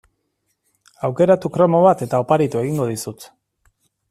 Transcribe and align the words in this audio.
Aukeratu 1.09 1.51
kromo 1.59 1.83
bat 1.89 2.01
eta 2.09 2.23
oparitu 2.27 2.63
egingo 2.65 2.89
dizut. 2.95 3.31